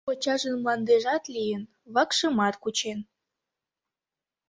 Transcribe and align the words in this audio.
Кочажын 0.07 0.55
мландыжат 0.61 1.23
лийын, 1.35 1.63
вакшымат 1.93 2.55
кучен. 2.63 2.99